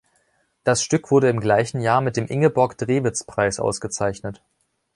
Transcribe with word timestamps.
Das 0.63 0.81
Stück 0.81 1.11
wurde 1.11 1.29
im 1.29 1.39
gleichen 1.39 1.79
Jahr 1.79 2.01
mit 2.01 2.17
dem 2.17 2.25
Ingeborg-Drewitz-Preis 2.25 3.59
ausgezeichnet. 3.59 4.41